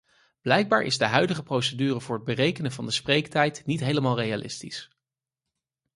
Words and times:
Blijkbaar 0.41 0.81
is 0.81 0.97
de 0.97 1.05
huidige 1.05 1.43
procedure 1.43 1.99
voor 2.01 2.15
het 2.15 2.25
berekenen 2.25 2.71
van 2.71 2.85
de 2.85 2.91
spreektijd 2.91 3.65
niet 3.65 3.79
helemaal 3.79 4.19
realistisch. 4.19 4.89